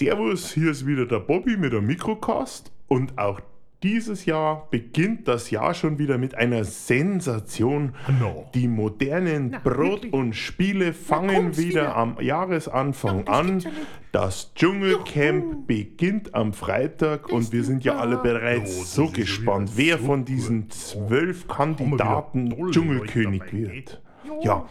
[0.00, 3.40] Servus, hier ist wieder der Bobby mit dem Mikrocast und auch
[3.82, 7.94] dieses Jahr beginnt das Jahr schon wieder mit einer Sensation.
[8.20, 8.44] No.
[8.52, 10.12] Die modernen Na, Brot- wirklich?
[10.12, 11.96] und Spiele fangen wieder, wieder.
[11.96, 13.60] am Jahresanfang Ja, das an.
[13.60, 13.70] ja.
[14.12, 19.96] Das Dschungelcamp beginnt am Freitag und wir sind ja alle bereits das so gespannt, wer
[19.96, 20.24] von super.
[20.24, 24.02] diesen zwölf wieder Kandidaten Dschungelkönig wird.
[24.42, 24.66] Ja,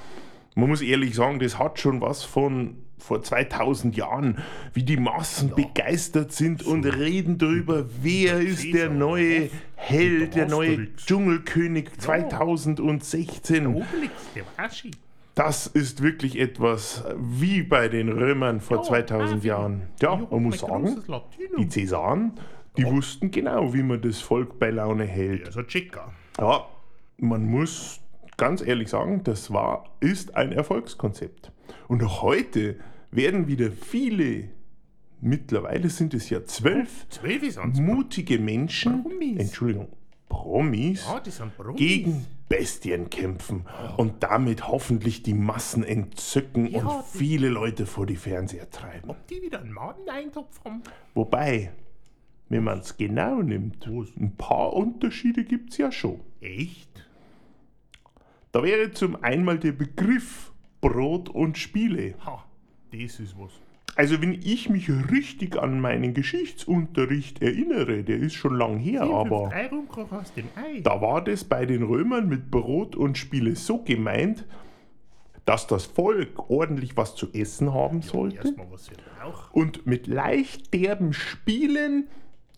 [0.54, 4.38] man muss ehrlich sagen, das hat schon was von vor 2000 Jahren,
[4.74, 9.50] wie die Massen begeistert sind und reden darüber, wer ist der neue?
[9.76, 11.06] Held, der neue Asterix.
[11.06, 13.68] Dschungelkönig 2016.
[13.68, 14.92] Obelix, der Waschi.
[15.36, 19.48] Das ist wirklich etwas wie bei den Römern vor Ja, 2000 Avi.
[19.48, 19.82] Jahren.
[20.02, 21.04] Ja, Ja, man muss sagen,
[21.58, 22.34] die Cäsaren,
[22.78, 25.46] die wussten genau, wie man das Volk bei Laune hält.
[25.48, 26.14] Also Checker.
[26.40, 26.66] Ja,
[27.18, 28.00] man muss
[28.38, 31.52] ganz ehrlich sagen, das war, ist ein Erfolgskonzept.
[31.88, 32.78] Und auch heute
[33.12, 34.50] werden wieder viele,
[35.22, 37.08] mittlerweile sind es ja zwölf,
[37.76, 39.40] mutige Menschen, Promis.
[39.40, 39.88] Entschuldigung,
[40.30, 41.22] Promis, Ja,
[41.58, 41.78] Promis.
[41.80, 43.66] gegen Bestien kämpfen
[43.98, 49.10] und damit hoffentlich die Massen entzücken Ja, und viele Leute vor die Fernseher treiben.
[49.10, 50.82] Ob die wieder einen Madeneintopf haben?
[51.14, 51.72] Wobei,
[52.50, 56.20] wenn man es genau nimmt, ein paar Unterschiede gibt es ja schon.
[56.42, 56.90] Echt?
[58.52, 60.52] Da wäre zum einen der Begriff
[60.88, 62.14] Brot und Spiele.
[62.26, 62.46] Ha,
[62.92, 63.52] das ist was.
[63.96, 69.52] Also wenn ich mich richtig an meinen Geschichtsunterricht erinnere, der ist schon lang her, aber
[70.84, 74.46] da war das bei den Römern mit Brot und Spiele so gemeint,
[75.46, 78.54] dass das Volk ordentlich was zu essen haben sollte
[79.54, 82.10] und mit leicht derben Spielen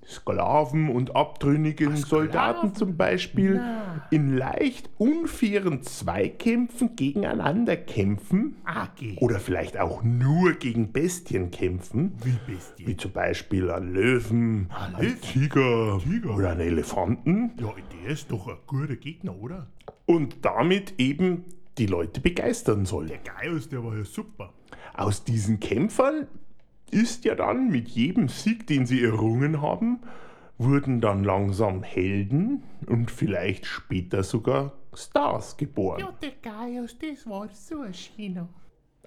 [0.07, 3.61] Sklaven und abtrünnigen Soldaten zum Beispiel
[4.09, 9.17] in leicht unfairen Zweikämpfen gegeneinander kämpfen AG.
[9.19, 12.87] oder vielleicht auch nur gegen Bestien kämpfen, Wie Bestie.
[12.87, 15.21] wie zum Beispiel einen Löwen, einen Löwen?
[15.21, 16.35] Tiger, Tiger.
[16.35, 17.73] oder einen Elefanten Ja,
[18.03, 19.67] der ist doch ein guter Gegner, oder?
[20.05, 21.43] und damit eben
[21.77, 23.07] die Leute begeistern soll.
[23.07, 24.53] Der Gaius, der war ja super.
[24.95, 26.27] Aus diesen Kämpfern
[26.91, 29.99] ist ja dann mit jedem Sieg, den sie errungen haben,
[30.57, 35.99] wurden dann langsam Helden und vielleicht später sogar Stars geboren.
[35.99, 38.47] Ja, der Gaius, das war so ein China.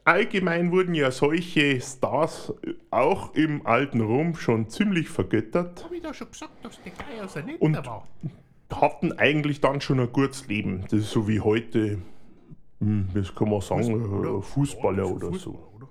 [0.04, 2.54] Allgemein wurden ja solche Stars
[2.90, 7.36] auch im alten Rom schon ziemlich vergöttert, Hab ich da schon gesagt, dass der Gaius
[7.36, 8.06] ein netter Und- war?
[8.72, 10.82] hatten eigentlich dann schon ein gutes Leben.
[10.84, 11.98] Das ist so wie heute,
[12.78, 15.58] hm, das kann man sagen, Fußballer oder so.
[15.76, 15.88] Oder?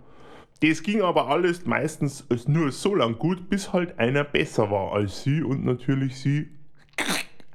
[0.62, 5.24] Das ging aber alles meistens nur so lang gut, bis halt einer besser war als
[5.24, 6.50] sie und natürlich sie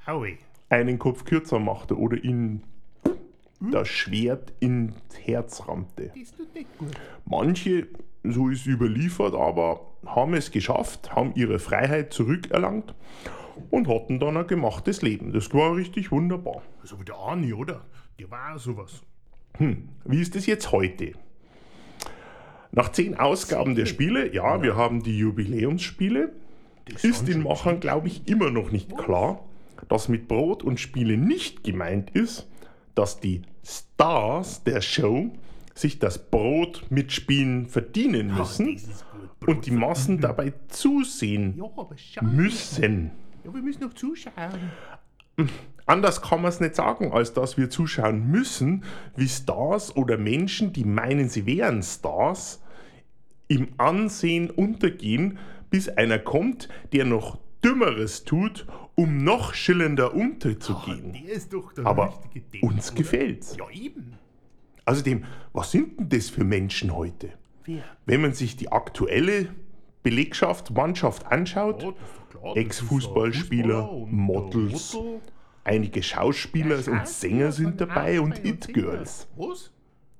[0.05, 0.39] Aui.
[0.69, 2.63] einen Kopf kürzer machte oder ihnen
[3.59, 6.11] das Schwert ins Herz rammte.
[6.19, 6.91] Das tut nicht gut.
[7.25, 7.87] Manche,
[8.23, 12.95] so ist überliefert, aber haben es geschafft, haben ihre Freiheit zurückerlangt
[13.71, 15.31] und hatten dann ein gemachtes Leben.
[15.31, 16.63] Das war richtig wunderbar.
[16.81, 17.85] Also wie der Arni, oder?
[18.19, 19.01] Der war auch sowas.
[19.59, 21.13] Wie ist es jetzt heute?
[22.75, 26.33] Nach zehn Ausgaben der Spiele, ja, wir haben die Jubiläumsspiele,
[27.01, 29.43] ist den Machern, glaube ich, immer noch nicht klar,
[29.87, 32.47] dass mit Brot und Spiele nicht gemeint ist,
[32.93, 35.31] dass die Stars der Show
[35.73, 38.79] sich das Brot mit Spielen verdienen müssen
[39.45, 41.61] und die Massen dabei zusehen
[42.21, 43.11] müssen.
[43.45, 44.71] Ja, wir müssen noch zuschauen.
[45.85, 48.83] Anders kann man es nicht sagen, als dass wir zuschauen müssen,
[49.15, 52.61] wie Stars oder Menschen, die meinen, sie wären Stars,
[53.47, 55.37] im Ansehen untergehen,
[55.69, 61.15] bis einer kommt, der noch Dümmeres tut, um noch schillernder unterzugehen.
[61.51, 62.97] Doch der Aber Depp, uns oder?
[62.97, 63.57] gefällt's.
[63.57, 64.13] Ja, eben.
[64.85, 67.33] Außerdem, was sind denn das für Menschen heute?
[67.65, 67.83] Wer?
[68.05, 69.49] Wenn man sich die aktuelle
[70.03, 74.93] Belegschaft, Mannschaft anschaut, ist Ex-Fußballspieler, Models.
[74.93, 75.21] ein Model.
[75.63, 79.27] einige Schauspieler und Sänger sind dabei und Aufbau und It-Girls.
[79.35, 79.71] Was?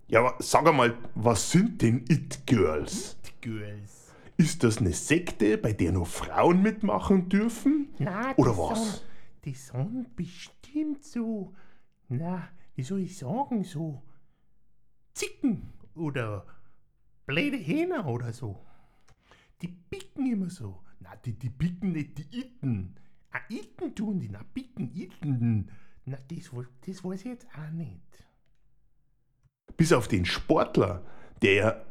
[0.08, 3.18] Ja, aber sag einmal, was sind denn It-Girls?
[3.42, 4.14] Girls.
[4.38, 7.90] Ist das eine Sekte, bei der nur Frauen mitmachen dürfen?
[8.00, 9.04] Na, Oder die was?
[9.46, 11.54] Die sind bestimmt so,
[12.10, 14.02] na, wie soll ich sagen, so
[15.14, 16.46] Zicken oder
[17.26, 18.60] blöde Hähner oder so.
[19.62, 20.82] Die picken immer so.
[21.00, 22.96] Na, die, die picken nicht die Itten.
[23.32, 25.72] Ah, Itten tun die, na, picken, Itten.
[26.06, 26.52] Na, das,
[26.86, 28.02] das weiß ich jetzt auch nicht.
[29.78, 31.02] Bis auf den Sportler,
[31.42, 31.86] der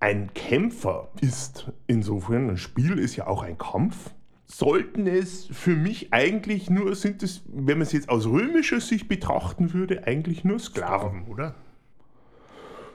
[0.00, 1.72] ein Kämpfer ist.
[1.86, 4.10] Insofern, ein Spiel ist ja auch ein Kampf.
[4.46, 9.08] Sollten es für mich eigentlich nur, sind es, wenn man es jetzt aus römischer Sicht
[9.08, 11.22] betrachten würde, eigentlich nur Sklaven.
[11.22, 11.54] Sklaven, oder?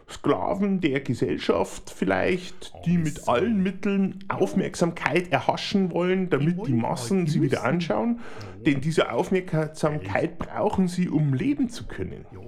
[0.10, 7.42] Sklaven der Gesellschaft vielleicht, die mit allen Mitteln Aufmerksamkeit erhaschen wollen, damit die Massen sie
[7.42, 8.20] wieder anschauen.
[8.66, 12.26] Denn diese Aufmerksamkeit brauchen sie, um leben zu können.
[12.32, 12.40] Ja,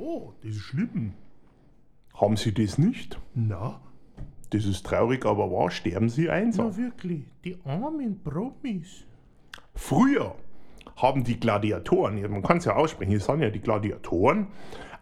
[0.43, 1.13] das ist schlimm.
[2.21, 3.19] Haben sie das nicht?
[3.33, 3.81] Na,
[4.51, 6.67] Das ist traurig, aber wahr, sterben sie einsam.
[6.69, 9.05] Na wirklich, die armen Promis.
[9.73, 10.35] Früher
[10.97, 14.47] haben die Gladiatoren, ja, man kann es ja aussprechen, hier sind ja die Gladiatoren,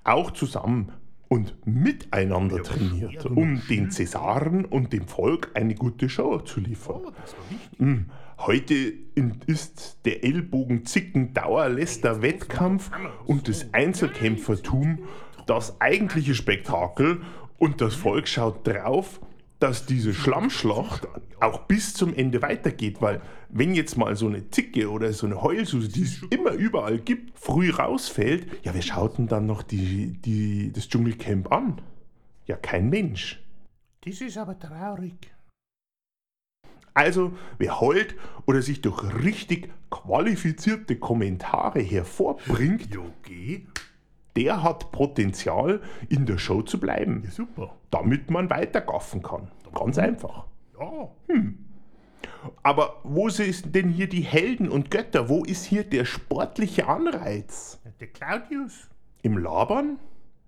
[0.04, 0.94] auch zusammen
[1.28, 7.02] und miteinander trainiert, ja, um den Cäsaren und dem Volk eine gute Show zu liefern.
[7.06, 7.86] oh, das war.
[7.86, 8.06] Hm,
[8.42, 8.94] Heute
[9.48, 12.90] ist der Ellbogenzicken Dauerläster Wettkampf
[13.26, 15.00] und das Einzelkämpfertum
[15.50, 17.22] das eigentliche Spektakel
[17.58, 19.20] und das Volk schaut drauf,
[19.60, 21.08] dass diese Schlammschlacht
[21.42, 25.42] auch bis zum Ende weitergeht, weil wenn jetzt mal so eine Zicke oder so eine
[25.42, 30.14] Heulsuse, die es immer überall gibt, früh rausfällt, ja, wer schaut denn dann noch die,
[30.22, 31.82] die, das Dschungelcamp an?
[32.46, 33.44] Ja, kein Mensch.
[34.02, 35.32] Das ist aber traurig.
[36.94, 38.16] Also, wer heult
[38.46, 43.68] oder sich durch richtig qualifizierte Kommentare hervorbringt, okay.
[44.40, 47.76] Der hat Potenzial, in der Show zu bleiben, Ja, super.
[47.92, 49.50] damit man weitergaffen kann.
[49.76, 50.46] Ganz einfach.
[50.80, 51.10] Ja,
[52.64, 55.28] Aber wo sind denn hier die Helden und Götter?
[55.28, 57.80] Wo ist hier der sportliche Anreiz?
[58.00, 58.88] Der Claudius.
[59.24, 60.00] Im Labern?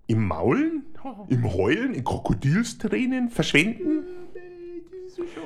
[0.06, 0.86] Im Maulen?
[1.28, 1.94] Im Heulen?
[1.94, 3.28] In Krokodilstränen?
[3.28, 4.04] Verschwenden?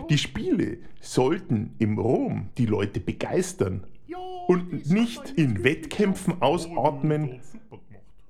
[0.08, 3.84] Die Spiele sollten im Rom die Leute begeistern
[4.46, 7.40] und nicht in Wettkämpfen ausatmen.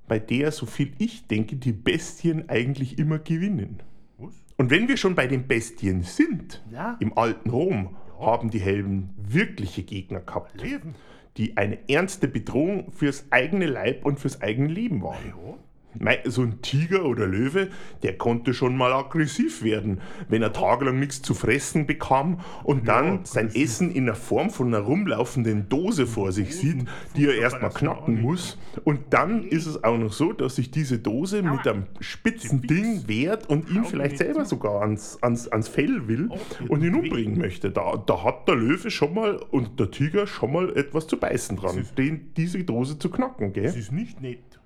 [0.07, 3.81] Bei der, so viel ich denke, die Bestien eigentlich immer gewinnen.
[4.17, 4.33] Was?
[4.57, 6.97] Und wenn wir schon bei den Bestien sind, Ja.
[6.99, 10.95] im alten Rom haben die Helden wirkliche Gegner gehabt, Leben.
[11.37, 15.17] die eine ernste Bedrohung fürs eigene Leib und fürs eigene Leben waren.
[15.27, 15.57] Ja.
[15.99, 17.69] Mei, So ein Tiger oder Löwe,
[18.03, 23.25] der konnte schon mal aggressiv werden, wenn er tagelang nichts zu fressen bekam und dann
[23.25, 23.63] sein aggressiv.
[23.63, 26.85] Essen in der Form von einer rumlaufenden Dose vor sich sieht,
[27.15, 28.57] die er erstmal knacken muss.
[28.83, 33.07] Und dann ist es auch noch so, dass sich diese Dose mit einem spitzen Ding
[33.07, 36.29] wehrt und ihn vielleicht selber sogar ans, ans, ans Fell will
[36.67, 37.71] und ihn umbringen möchte.
[37.71, 41.57] Da, da hat der Löwe schon mal und der Tiger schon mal etwas zu beißen
[41.57, 43.63] dran, den, diese Dose zu knacken, gell?
[43.63, 44.59] Das ist nicht nett.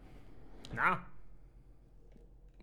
[0.75, 0.99] Na,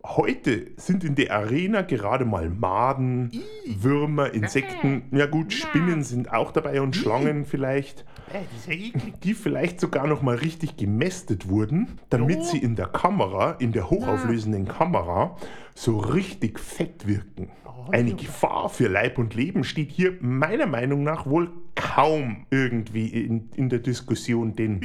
[0.04, 3.32] Heute sind in der Arena gerade mal Maden,
[3.66, 8.92] Würmer, Insekten, ja gut, Spinnen sind auch dabei und Schlangen vielleicht, äh,
[9.24, 13.90] die vielleicht sogar noch mal richtig gemästet wurden, damit sie in der Kamera, in der
[13.90, 15.36] hochauflösenden Kamera,
[15.74, 17.50] so richtig fett wirken.
[17.90, 23.48] Eine Gefahr für Leib und Leben steht hier meiner Meinung nach wohl kaum irgendwie in,
[23.54, 24.80] in der Diskussion, denn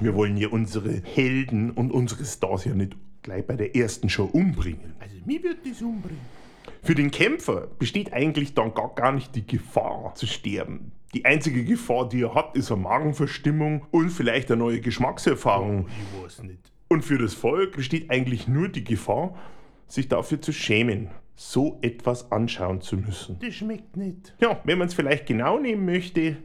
[0.00, 4.24] wir wollen ja unsere Helden und unsere Stars ja nicht gleich bei der ersten Show
[4.24, 4.94] umbringen.
[4.98, 6.20] Also, mir wird das umbringen.
[6.82, 10.92] Für den Kämpfer besteht eigentlich dann gar, gar nicht die Gefahr zu sterben.
[11.14, 15.88] Die einzige Gefahr, die er hat, ist eine Magenverstimmung und vielleicht eine neue Geschmackserfahrung.
[15.88, 16.72] Ich weiß nicht.
[16.88, 19.36] Und für das Volk besteht eigentlich nur die Gefahr,
[19.86, 23.38] sich dafür zu schämen, so etwas anschauen zu müssen.
[23.40, 24.34] Das schmeckt nicht.
[24.40, 26.36] Ja, wenn man es vielleicht genau nehmen möchte,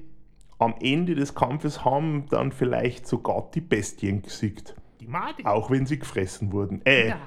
[0.58, 4.76] am Ende des Kampfes haben dann vielleicht sogar die Bestien gesiegt.
[5.08, 5.46] Made.
[5.46, 6.82] Auch wenn sie gefressen wurden.
[6.86, 7.20] Äh, Ja.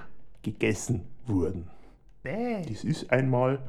[0.42, 1.68] gegessen wurden.
[2.22, 3.60] Bäh, Das ist einmal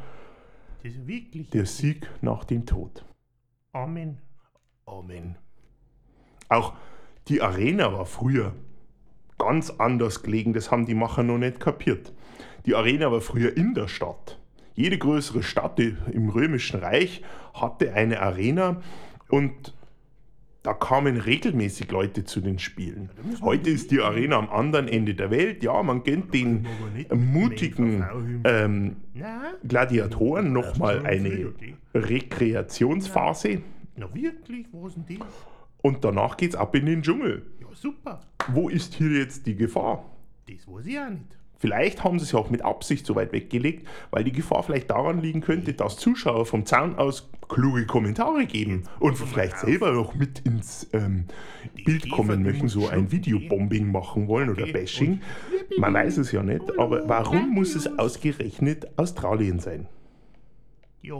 [0.84, 1.50] das ist wirklich.
[1.50, 3.06] der Sieg nach dem Tod.
[3.74, 4.18] Amen.
[4.86, 5.36] Amen.
[6.48, 6.74] Auch
[7.28, 8.54] die Arena war früher
[9.38, 12.13] ganz anders gelegen, das haben die Macher noch nicht kapiert.
[12.66, 14.39] Die Arena war früher in der Stadt.
[14.75, 17.22] Jede größere Stadt im Römischen Reich
[17.54, 18.82] hatte eine Arena
[19.30, 19.74] und
[20.63, 23.10] da kamen regelmäßig Leute zu den Spielen.
[23.42, 25.63] Heute ist die Arena am anderen Ende der Welt.
[25.63, 26.68] Ja, man gönnt den
[27.13, 28.06] mutigen
[28.44, 28.98] ähm,
[29.66, 31.54] Gladiatoren nochmal eine
[31.94, 33.62] Rekreationsphase
[34.00, 35.28] na wirklich, was denn das?
[35.82, 37.46] und danach geht's ab in den Dschungel.
[37.60, 38.22] Ja, super.
[38.48, 40.06] Wo ist hier jetzt die Gefahr?
[40.48, 41.38] Das weiß ich auch nicht.
[41.60, 45.22] Vielleicht haben sie es auch mit Absicht so weit weggelegt, weil die Gefahr vielleicht daran
[45.22, 50.39] liegen könnte, dass Zuschauer vom Zaun aus kluge Kommentare geben und vielleicht selber noch mit
[50.39, 51.25] ins ähm,
[51.84, 55.22] Bild kommen möchten, so ein Videobombing machen wollen oder Bashing.
[55.78, 59.88] Man weiß es ja nicht, aber warum muss es ausgerechnet Australien sein?
[61.01, 61.16] Ja,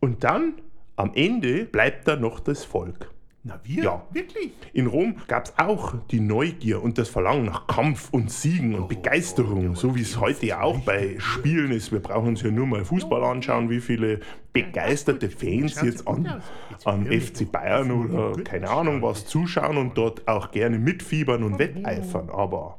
[0.00, 0.54] Und dann,
[0.96, 3.10] am Ende, bleibt da noch das Volk.
[3.42, 3.82] Na, wir?
[3.82, 4.06] Ja.
[4.12, 4.52] wirklich.
[4.74, 8.88] In Rom gab es auch die Neugier und das Verlangen nach Kampf und Siegen und
[8.88, 11.90] Begeisterung, so wie es heute ja auch bei Spielen ist.
[11.90, 14.20] Wir brauchen uns ja nur mal Fußball anschauen, wie viele
[14.52, 16.42] begeisterte Fans jetzt an,
[16.84, 22.28] an FC Bayern oder keine Ahnung was zuschauen und dort auch gerne mitfiebern und wetteifern.
[22.28, 22.78] Aber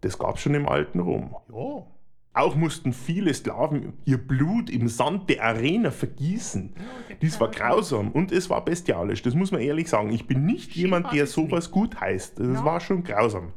[0.00, 1.34] Das gab schon im alten Rom.
[1.52, 1.84] Ja.
[2.34, 6.72] Auch mussten viele Sklaven ihr Blut im Sand der Arena vergießen.
[7.20, 10.10] Dies war grausam und es war bestialisch, das muss man ehrlich sagen.
[10.10, 12.38] Ich bin nicht jemand, der sowas gut heißt.
[12.38, 12.64] Ja.
[12.64, 13.52] war schon grausam.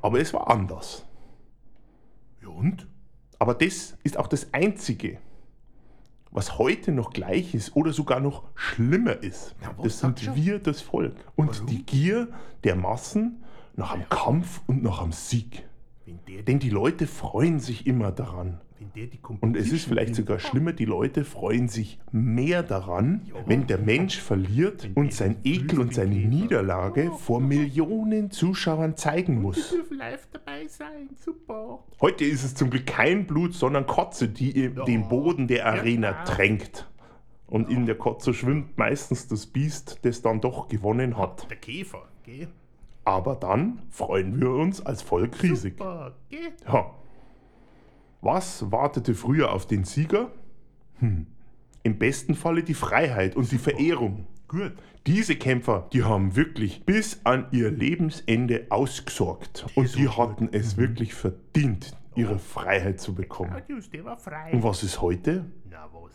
[0.00, 1.04] Aber es war anders.
[2.42, 2.86] Ja und?
[3.38, 5.18] Aber das ist auch das Einzige,
[6.30, 9.54] was heute noch gleich ist oder sogar noch schlimmer ist.
[9.82, 11.16] Das sind wir, das Volk.
[11.34, 12.28] Und die Gier
[12.64, 13.42] der Massen
[13.74, 15.64] nach einem Kampf und nach einem Sieg.
[16.46, 18.60] Denn die Leute freuen sich immer daran.
[19.40, 24.20] Und es ist vielleicht sogar schlimmer, die Leute freuen sich mehr daran, wenn der Mensch
[24.20, 29.74] verliert und sein Ekel und seine Niederlage vor Millionen Zuschauern zeigen muss.
[29.90, 31.08] live dabei sein.
[31.16, 31.84] Super.
[32.00, 36.88] Heute ist es zum Glück kein Blut, sondern Kotze, die den Boden der Arena tränkt.
[37.46, 41.48] Und in der Kotze schwimmt meistens das Biest, das dann doch gewonnen hat.
[41.48, 42.48] Der Käfer, gell?
[43.06, 45.74] Aber dann freuen wir uns als Volk riesig.
[45.78, 46.52] Super, gell?
[46.66, 46.90] Ja.
[48.20, 50.32] Was wartete früher auf den Sieger?
[50.98, 51.28] Hm.
[51.84, 54.26] Im besten Falle die Freiheit und die Verehrung.
[54.48, 54.72] Gut.
[55.06, 59.66] Diese Kämpfer, die haben wirklich bis an ihr Lebensende ausgesorgt.
[59.76, 63.54] Und ist die hatten es wirklich verdient, ihre Freiheit zu bekommen.
[64.50, 65.44] Und was ist heute?
[65.70, 66.12] Na was?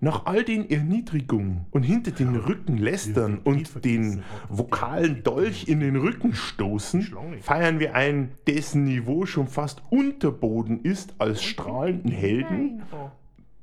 [0.00, 5.96] Nach all den Erniedrigungen und hinter den Rücken lästern und den vokalen Dolch in den
[5.96, 12.82] Rücken stoßen, feiern wir einen, dessen Niveau schon fast Unterboden ist, als strahlenden Helden.
[12.90, 13.12] Aber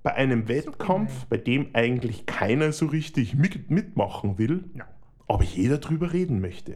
[0.03, 4.63] bei einem Wettkampf, bei dem eigentlich keiner so richtig mit, mitmachen will,
[5.27, 6.75] aber jeder drüber reden möchte.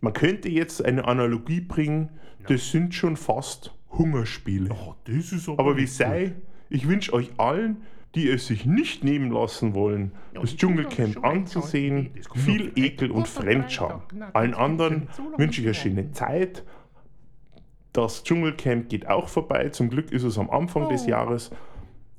[0.00, 2.10] Man könnte jetzt eine Analogie bringen,
[2.48, 4.70] das sind schon fast Hungerspiele.
[4.72, 4.94] Oh,
[5.56, 6.34] Aber wie sei,
[6.72, 7.82] ich wünsche euch allen,
[8.14, 14.02] die es sich nicht nehmen lassen wollen, das Dschungelcamp Dschungel- anzusehen, viel Ekel und Fremdscham.
[14.34, 16.12] Allen anderen wünsche ich eine schöne.
[16.12, 16.64] Zeit.
[17.92, 19.68] Das Dschungelcamp geht auch vorbei.
[19.70, 21.08] Zum Glück ist es am Anfang des Oh.
[21.10, 21.50] Jahres.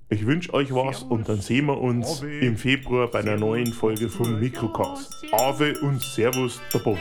[0.10, 4.10] Ich wünsche euch was und dann sehen wir uns im Februar bei einer neuen Folge
[4.10, 5.26] vom Mikrocast.
[5.32, 7.00] Ave und Servus, der Bobby.